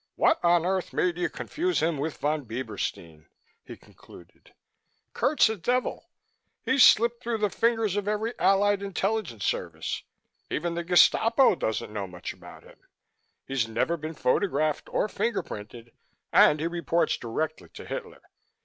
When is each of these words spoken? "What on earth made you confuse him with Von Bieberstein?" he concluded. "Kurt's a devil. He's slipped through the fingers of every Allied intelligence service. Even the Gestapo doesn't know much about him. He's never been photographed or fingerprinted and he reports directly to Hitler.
"What 0.15 0.43
on 0.43 0.65
earth 0.65 0.93
made 0.93 1.19
you 1.19 1.29
confuse 1.29 1.79
him 1.79 1.99
with 1.99 2.17
Von 2.17 2.45
Bieberstein?" 2.45 3.27
he 3.63 3.77
concluded. 3.77 4.55
"Kurt's 5.13 5.47
a 5.47 5.55
devil. 5.55 6.09
He's 6.65 6.83
slipped 6.83 7.21
through 7.21 7.37
the 7.37 7.51
fingers 7.51 7.95
of 7.95 8.07
every 8.07 8.33
Allied 8.39 8.81
intelligence 8.81 9.45
service. 9.45 10.01
Even 10.49 10.73
the 10.73 10.83
Gestapo 10.83 11.53
doesn't 11.53 11.93
know 11.93 12.07
much 12.07 12.33
about 12.33 12.63
him. 12.63 12.79
He's 13.45 13.67
never 13.67 13.95
been 13.95 14.15
photographed 14.15 14.89
or 14.91 15.07
fingerprinted 15.07 15.91
and 16.33 16.59
he 16.59 16.65
reports 16.65 17.15
directly 17.15 17.69
to 17.69 17.85
Hitler. 17.85 18.23